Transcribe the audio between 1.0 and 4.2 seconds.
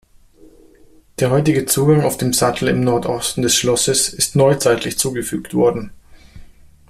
Der heutige Zugang auf dem Sattel im Nordosten des Schlosses